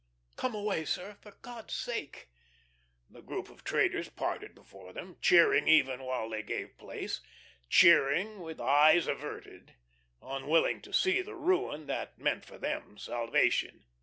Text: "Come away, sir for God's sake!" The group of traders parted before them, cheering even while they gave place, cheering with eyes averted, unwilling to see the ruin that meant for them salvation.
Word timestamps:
"Come 0.35 0.55
away, 0.55 0.85
sir 0.85 1.17
for 1.21 1.29
God's 1.43 1.75
sake!" 1.75 2.31
The 3.07 3.21
group 3.21 3.51
of 3.51 3.63
traders 3.63 4.09
parted 4.09 4.55
before 4.55 4.93
them, 4.93 5.17
cheering 5.21 5.67
even 5.67 6.01
while 6.01 6.27
they 6.27 6.41
gave 6.41 6.75
place, 6.79 7.21
cheering 7.69 8.39
with 8.39 8.59
eyes 8.59 9.05
averted, 9.05 9.75
unwilling 10.19 10.81
to 10.81 10.91
see 10.91 11.21
the 11.21 11.35
ruin 11.35 11.85
that 11.85 12.17
meant 12.17 12.45
for 12.45 12.57
them 12.57 12.97
salvation. 12.97 13.85